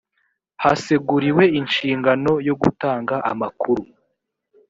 [0.63, 3.83] haseguriwe inshingano yo gutanga amakuru